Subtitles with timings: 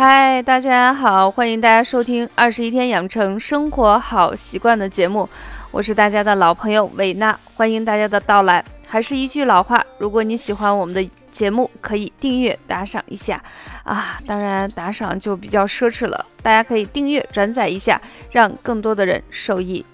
[0.00, 5.28] 嗨，大家好，欢迎大家收听《二十一天养成生活好习惯》的节目，
[5.72, 8.64] 我是大家的老朋友维娜，欢迎大家的到来。
[8.86, 13.42] 还是一句老话，如果你喜欢我们的节目，可以订阅打赏一下
[13.82, 14.20] 啊。
[14.24, 19.84] 当然，打赏就比较奢侈了，大家可以订阅转载一下，让更多的人受益。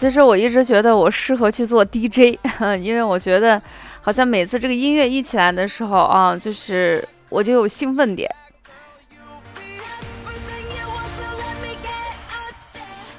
[0.00, 2.38] 其实我一直觉得我适合去做 DJ，
[2.80, 3.60] 因为我觉得
[4.00, 8.34] 好像每次这个音乐一起来的时候啊，就是我就有兴奋点。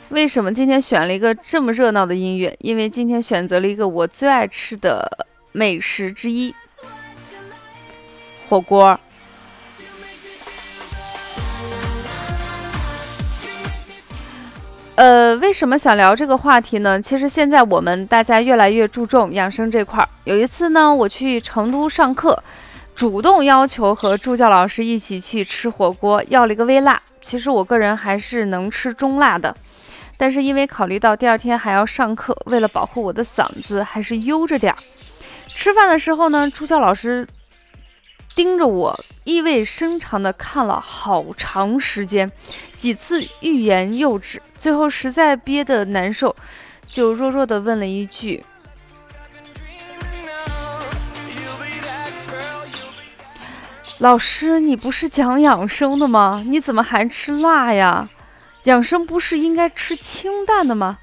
[0.10, 2.58] 为什么今天选了一个这么热闹的音乐？
[2.62, 6.52] 因为今天选择了一个我最爱吃的美食之一——
[8.50, 9.00] 火锅。
[15.02, 17.02] 呃，为什么想聊这个话题呢？
[17.02, 20.08] 其实现在我们大家越来越注重养生这块儿。
[20.26, 22.44] 有一次呢，我去成都上课，
[22.94, 27.02] 主动要求和助教老师一起去吃火锅，要了一个微辣。
[27.20, 29.58] 其实我个人还是能吃中辣的。
[30.18, 34.78] 但是因为考虑到第二天还要上课，为了保护我的嗓子，还是悠着点儿。
[35.56, 37.28] 吃饭的时候呢，助教老师
[38.36, 42.32] 盯着我，意味深长地看了好长时间，
[42.78, 46.36] 几次欲言又止，最后实在憋得难受，
[46.88, 48.46] 就弱弱的问了一句
[53.98, 56.44] ：“老师，你不是讲养生的吗？
[56.46, 58.08] 你怎么还吃辣呀？”
[58.66, 61.00] 养生不是应该吃清淡的吗？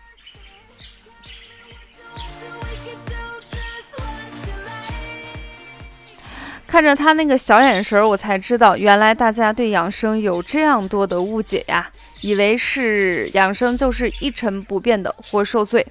[6.64, 11.90] 看着他那个小眼神儿，我才知道，原来大家对养生有这样多的误解呀！
[12.20, 15.86] 以为是养生就是一成不变的活受罪。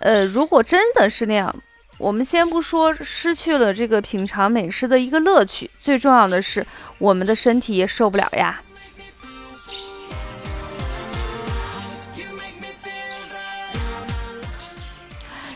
[0.00, 1.54] 呃，如果真的是那样，
[1.98, 6.66] 我们先不说失去了这个品尝美食的一个乐趣，最重要的是
[6.98, 8.62] 我们的身体也受不了呀。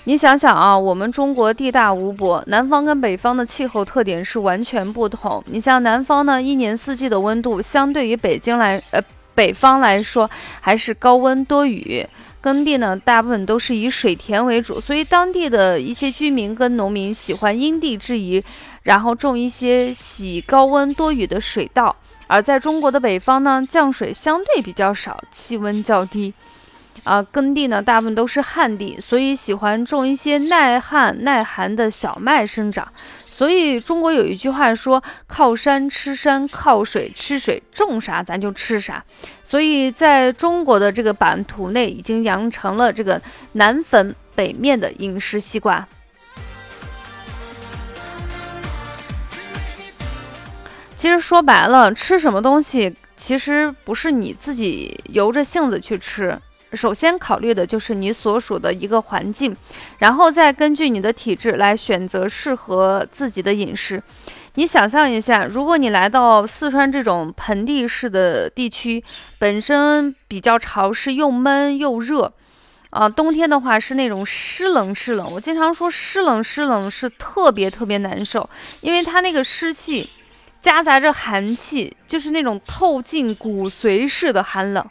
[0.04, 5.41] 你想想啊，我们中国地大物博，南方跟北方的气候特点是完全不同。
[5.46, 9.00] 你像南方呢，一年四季的温度相对于北京来，呃，
[9.34, 12.06] 北方来说还是高温多雨，
[12.41, 18.42] 耕地呢大部分都是以水田为主，所以当地的一些居民跟农民喜欢因地制宜，
[18.82, 21.94] 然后种一些喜高温多雨的水稻。
[22.26, 26.32] 而在中国的北方呢，降水相对比较少，气温较低。
[27.04, 32.87] 啊，耕地呢大部分都是旱地，所以喜欢种一些耐旱耐寒的小麦生长。
[33.32, 39.03] 所以中国有一句话说：“靠山吃山，靠水吃水，种啥咱就吃啥。”
[39.43, 43.21] 所以在中国的这个版图内，已经养成了这个
[43.53, 45.88] 南粉北面的饮食习惯。
[50.94, 56.38] 其实说白了，吃什么东西，其实不是你自己由着性子去吃。
[56.75, 59.56] 首先考虑的就是你所属的一个环境，
[59.99, 64.03] 然后再根据你的体质来选择适合自己的饮食。
[64.55, 69.03] 你想象一下，如果你来到四川这种盆地式的地区，
[69.38, 72.33] 本身比较潮湿，又闷又热，
[72.91, 75.33] 啊，冬天的话是那种湿冷湿冷。
[75.33, 78.49] 我经常说湿冷湿冷是特别特别难受，
[78.83, 80.10] 因为它那个湿气
[80.60, 84.87] 夹杂着寒气，就是那种透进骨髓式的寒冷。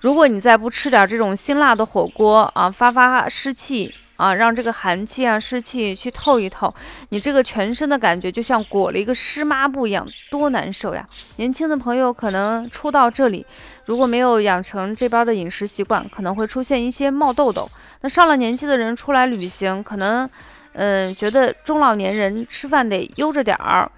[0.00, 6.74] 如果你再不吃点这种辛辣的火锅啊，发发湿气啊，让这个寒气啊、湿气去透一透，
[7.10, 11.06] 你这个全身的感觉就像裹了一个湿抹布一样，多难受呀！
[11.36, 13.44] 年轻的朋友可能初到这里，
[13.84, 17.68] 如果没有养成这边的饮食习惯，可能会出现一些冒痘痘。
[18.00, 20.28] 那上了年纪的人出来旅行，可能
[20.72, 23.90] 嗯觉得中老年人吃饭得悠着点儿。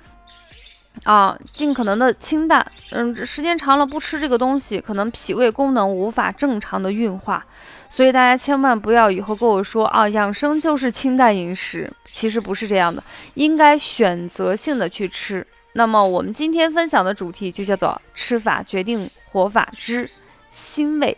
[1.05, 7.45] 啊，尽可能的清淡，嗯，时间长了不吃这个东西，可能脾胃功能无法正常的运化，
[7.91, 13.03] 所以大家千万不要以后跟我说啊，养生就是清淡饮食，其实不是这样的，
[13.35, 15.47] 应该选择性的去吃。
[15.75, 20.11] 那么我们今天分享的主题就叫做吃法决定活法之
[20.51, 21.17] 辛味。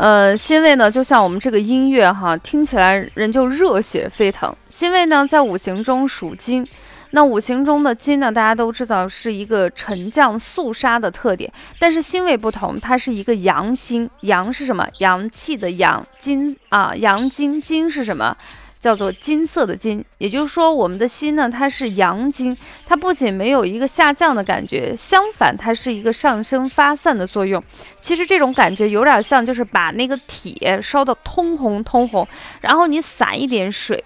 [0.00, 4.50] 呃，辛味呢，就像我们这个音乐哈，听起来人就热血沸腾。
[4.70, 6.66] 辛味呢，在五行中属金，
[7.10, 14.08] 那五行中的金呢，大家都知道是一个沉降肃杀的特点，但是辛未不同，它是一个阳星。
[14.22, 14.88] 阳是什么？
[15.00, 16.06] 阳气的阳。
[16.18, 17.60] 金啊，阳金。
[17.60, 18.34] 金是什么？
[18.80, 20.04] 叫做金色的金。
[20.18, 27.62] 也就是说，我们的心呢，它是阳金，它不仅没有一个下降的感觉，相反，它是一个上升发散的作用。
[28.00, 32.26] 其实这种感觉有点像，就是把那个铁烧得通红通红，
[32.60, 34.02] 然后你撒一点水。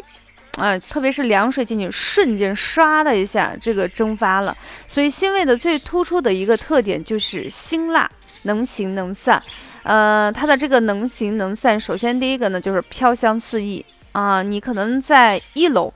[0.57, 4.57] 啊，特别是凉水进去，瞬间唰的一下，这个蒸发了。
[4.87, 8.09] 所以辛味的最突出的一个特点就是辛辣，
[8.45, 9.43] 能行能散。
[9.83, 13.85] 呃，它的这个能行能散，首先第一个呢就是飘香四溢
[14.15, 15.93] 啊，你可能在一楼。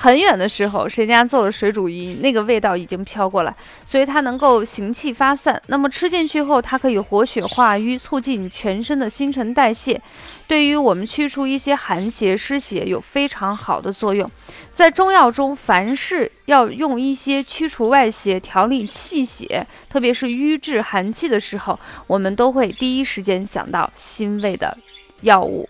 [0.00, 3.52] 很远的时候，谁家做了水煮鱼，那个味道已经飘过来，
[3.84, 5.60] 所以它能够行气发散。
[5.66, 10.00] 那么吃进去后，它可以活血化瘀，促进全身的新陈代谢，
[10.46, 14.30] 对于我们驱除一些寒邪湿邪有非常好的作用。
[14.72, 21.76] 在中药中，凡是要用一些驱除外邪、调理气血，特别是瘀滞寒气的时候，
[22.06, 24.78] 我们都会第一时间想到辛味的
[25.22, 25.68] 药物。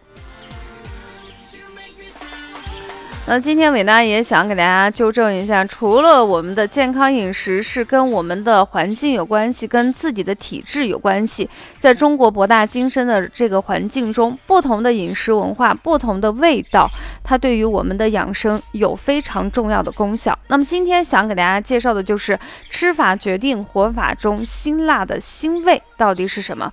[3.31, 11.47] 那今天伟娜也想给大家纠正一下，除了我们的健康饮食是跟我们的环境有关系，跟自己的体质有关系，
[11.79, 16.89] 在中国博大精深的这个环境中，不同的饮食文化，不同的味道，
[17.23, 20.37] 它对于我们的养生有非常重要的功效。
[20.47, 22.41] 那么今天想给大家介绍的就是
[22.71, 26.73] 吃法决定活法中辛辣的辛味到底是什么。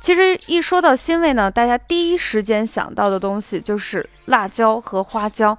[0.00, 5.58] 其实一说到辛味呢，大家第一时间想到的东西就是辣椒和花椒。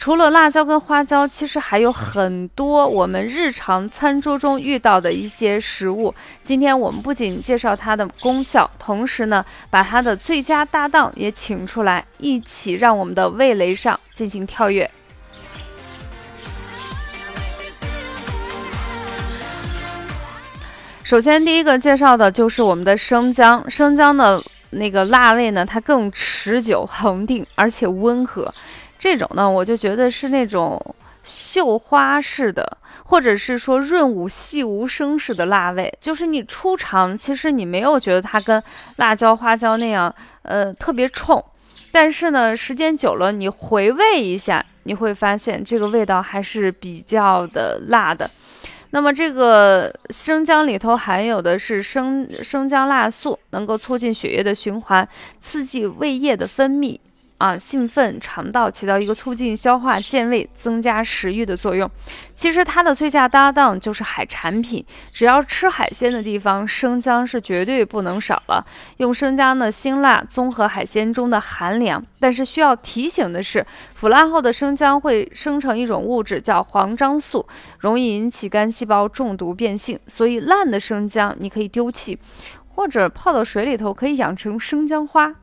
[0.00, 6.14] 除了辣椒跟花椒，其实还有很多我们日常餐桌中遇到的一些食物。
[6.42, 14.90] 今天我们不仅介绍它的功效，同时呢，把它的最佳搭档也请出来，一起让我们的味蕾上进行跳跃。
[21.02, 23.70] 首先，第一个介绍的就是我们的生姜。
[23.70, 28.54] 生姜的那个辣味呢，它更持久、恒定，而且温和。
[29.00, 30.78] 这种呢，我就觉得是那种
[31.24, 35.92] 绣花式的，或者是说润物细无声式的辣味。
[36.02, 38.62] 就是你出尝，其实你没有觉得它跟
[38.96, 41.42] 辣椒、花椒那样，呃，特别冲。
[41.90, 48.30] 但是呢，时间久了，你回味一下，你会发现这个味道还是比较的辣的。
[48.90, 55.08] 那么这个生姜里头含有的是生生姜辣素，能够促进血液的循环，
[55.38, 56.98] 刺激胃液的分泌。
[57.40, 61.90] 啊，兴奋肠道，起到一个促进消化、健胃、增加食欲的作用。
[62.34, 68.62] 其实它的最佳搭档就是海产品，只要吃海鲜的地方，生姜是绝对不能少了。
[68.98, 77.46] 用生姜的辛辣综合海鲜中的寒凉，但是需要提醒的是，腐烂后的生姜会生成一种物质叫黄樟素，
[77.78, 79.98] 容易引起肝细胞中毒变性。
[80.06, 82.18] 所以烂的生姜你可以丢弃，
[82.68, 85.34] 或者泡到水里头，可以养成生姜花。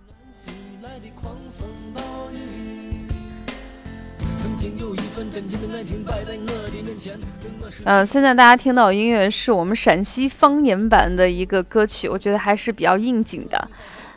[7.85, 13.69] 嗯，现在大家听到音乐是我们陕西方言版的一个歌曲，我觉得还是比较应景的。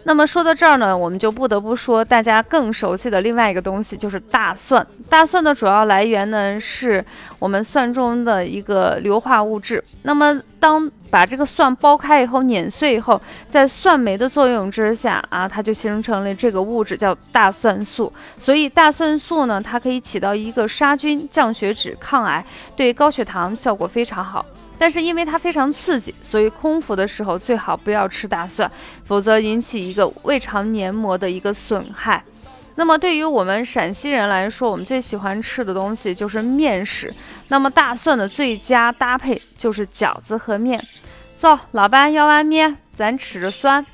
[0.05, 4.85] 那么说到这儿呢，我们就不得不说大家更熟悉的另外一个东西，就是大蒜。
[5.09, 7.05] 大蒜的主要来源呢，是
[7.39, 9.83] 我们蒜中的一个硫化物质。
[10.03, 18.13] 那么当把这个蒜剥开以后，碾碎以后，在蒜酶的作用之下啊，它就形成了这个物质，叫大蒜素。
[18.39, 24.45] 所以大蒜素呢，它可以起到一个杀菌、降血脂、抗癌，对高血糖效果非常好。
[24.81, 28.71] 但是因为它非常刺激，所以空腹的时候最好不要吃大蒜，
[29.05, 32.25] 否则引起一个胃肠黏膜的一个损害。
[32.77, 37.15] 那么对于我们陕西人来说，我们最喜欢吃的东西就是面食。
[37.49, 40.83] 那么大蒜的最佳搭配就是饺子和面。
[41.37, 43.85] 走，老板要碗面，咱吃着蒜。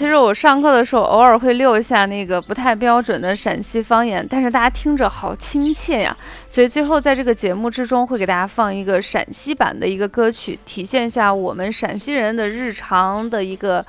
[0.00, 6.16] 其实我上课的时候偶尔会溜一下那个不太标准的陕西方言，但是大家听着好亲切呀，
[6.48, 13.84] 所以最后在这个节目之中会给大家放一个陕西版的一个歌曲，体现一下我们陕西人的日常的一个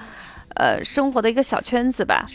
[0.55, 2.25] 呃生活的一个小圈子吧。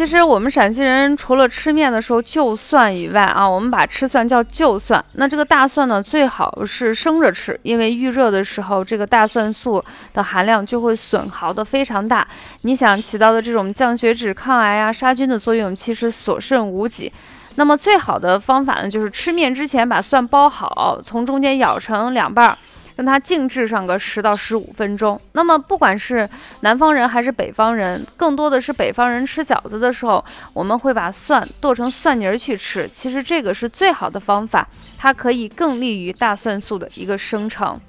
[0.00, 5.04] 其实我们陕西人除了吃面的时候就蒜以外啊，我们把吃蒜叫就蒜。
[5.12, 12.26] 那这个大蒜呢，最好是生着吃，因为预热的时候，这个大蒜素的含量就会损耗的非常大。
[12.62, 17.12] 你想起到的这种降血脂、抗癌啊、杀菌的作用，其实所剩无几。
[17.56, 22.56] 那么最好的方法呢，就是吃面之前把蒜剥好，从中间咬成两半儿。
[23.00, 25.18] 让它静置上个十到十五分钟。
[25.32, 26.28] 那么，不管是
[26.60, 32.86] 南方人还是北方人，更多的是北方人吃饺子的时候，我们会把蒜剁成蒜泥儿去吃。
[32.92, 37.80] 其实这个是最好的方法，它可以更利于大蒜素的一个生成。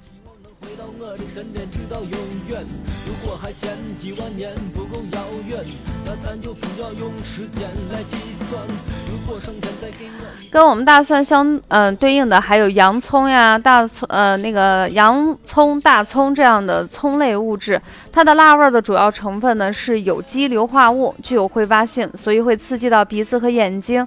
[3.06, 5.64] 如果还嫌几万年不够遥远，
[6.04, 8.16] 那咱就不要用时间来计
[8.50, 8.60] 算。
[9.08, 10.26] 如果生前再给我。
[10.50, 24.06] 跟我们大蒜相嗯对应的还有洋葱呀、大葱呃那个洋葱、大葱这样的葱类物质，它的辣味的主要成分呢是有机硫化物，具有挥发性，所以会刺激到鼻子和眼睛。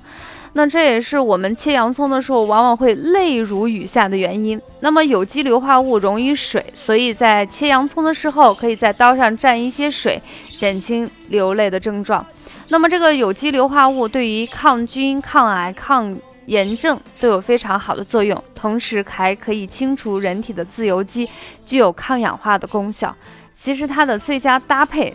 [0.58, 4.60] 那这也是我们切洋葱的时候往往会泪如雨下的原因。
[4.80, 10.22] 那么有机硫化物溶于水，所以在切洋葱的时候，可以在刀上蘸一些水，
[10.56, 12.26] 减轻流泪的症状。
[12.70, 21.30] 那么这个有机硫化物对于抗菌、抗癌、抗炎症都有非常好的作用，同时还可以清除人体的自由基，
[21.66, 23.14] 具有抗氧化的功效。
[23.54, 25.14] 其实它的最佳搭配。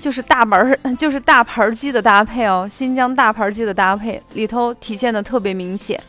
[0.00, 6.00] 就是大门儿， 就是大盘鸡的搭配哦，新疆大盘鸡的搭配里头体现的特别明显。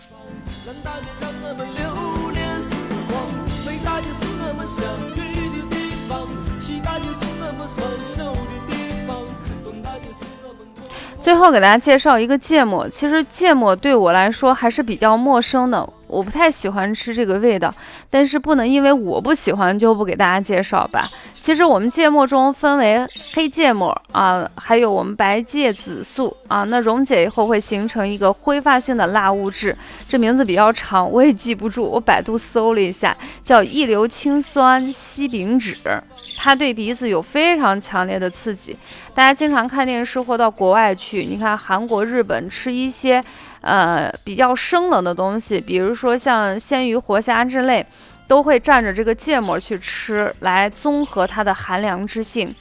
[11.19, 15.87] 最后给大家介绍一个芥末，其实芥末对我来说还是比较陌生的。
[16.11, 17.73] 我不太喜欢吃这个味道，
[18.09, 21.09] 但是不能因为我不喜欢就不给大家介绍吧。
[21.33, 26.63] 其实我们芥末中分为黑芥末啊，还有我们白芥紫素啊。
[26.65, 29.75] 那溶解以后会形成一个挥发性的辣物质，
[30.07, 31.83] 这名字比较长，我也记不住。
[31.83, 35.99] 我百度搜了一下，叫异硫氰酸烯丙酯，
[36.37, 38.75] 它对鼻子有非常强烈的刺激。
[39.15, 43.23] 大家经常看电视或到国外去，你看韩国、日本吃一些。
[43.61, 47.85] 呃，比较生冷的东西，比如说像鲜鱼、活虾之类，
[48.27, 52.53] 都会蘸着这个芥末去吃，来综合它的寒凉之性。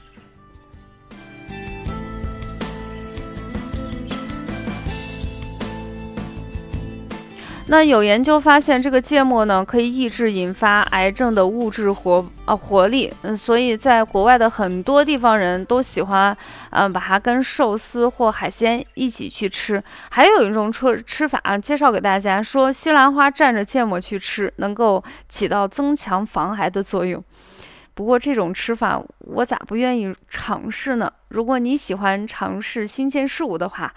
[7.73, 16.37] 那有研究发现，这个芥末呢可以抑制引发癌症的物质活呃活力，嗯，所以在国外的很多地方人都喜欢，
[16.71, 19.81] 嗯，把它跟寿司或海鲜一起去吃。
[20.11, 27.23] 还有一种吃吃法，啊介绍给大家，说西兰花蘸着芥末去吃，能够起到增强防癌的作用。
[27.95, 31.13] 不过这种吃法我咋不愿意尝试呢？
[31.29, 33.95] 如果你喜欢尝试新鲜事物的话，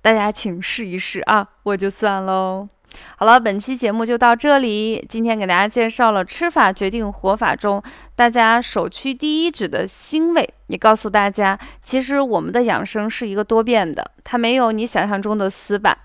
[0.00, 2.68] 大家请试一试啊，我就算喽。
[3.16, 5.04] 好了，本期节目就到这里。
[5.08, 7.82] 今天给大家介绍了吃法决定活法中，
[8.16, 15.96] 大家首屈第一指的腥味，也告诉大家，其实我们的养生是一个多变的，它没有你想象中的死板。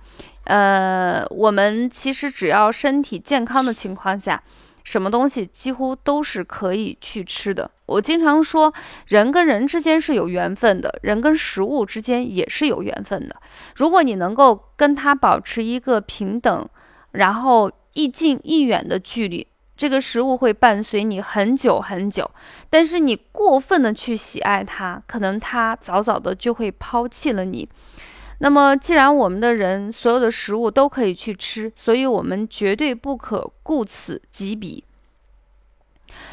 [0.44, 4.44] 呃，我们其实只要身体健康的情况下，
[4.84, 7.72] 什么东西几乎都是可以去吃的。
[7.86, 8.74] 我经常说，
[9.08, 13.36] 人跟人之间是有缘分的，人跟食物之间也是有缘分的。
[13.76, 16.68] 如果你能够跟它保持一个平等。
[17.16, 22.30] 然后一近一远的距离，这个食物会伴随你很久很久。
[22.70, 27.70] 但是你过分的去喜爱它，可能它早早的就会抛弃了你。
[28.40, 34.84] 那么，既然我们的人所有的食物都可以去吃，所以我们绝对不可顾此及彼。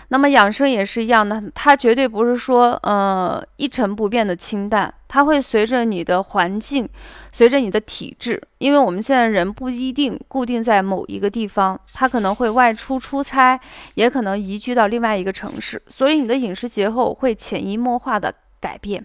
[0.08, 6.88] 那么养生也是一样的，它绝对不是说呃一成不变的清淡，它会随着你的环境，
[7.32, 13.58] 随着你的体质，因为我们现在人不一定固定在某一个地方，他可能会外出出差，
[13.94, 19.04] 也可能移居到另外一个城市，所以你的饮食结构会潜移默化的改变。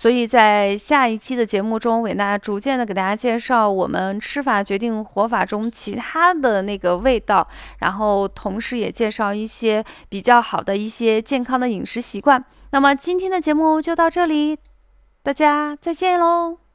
[0.00, 7.48] 所以在下一期的节目中，伟娜逐渐的给大家介绍我们吃法决定活法中其他的那个味道，
[7.80, 12.44] 然后同时也介绍一些比较好的一些健康的饮食习惯。
[12.70, 14.56] 那么今天的节目就到这里，
[15.24, 16.67] 大家再见喽。